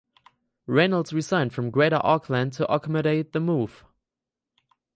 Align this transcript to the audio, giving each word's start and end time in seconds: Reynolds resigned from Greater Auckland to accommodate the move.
Reynolds 0.65 1.13
resigned 1.13 1.53
from 1.53 1.69
Greater 1.69 2.01
Auckland 2.03 2.53
to 2.53 2.65
accommodate 2.73 3.33
the 3.33 3.39
move. 3.39 3.85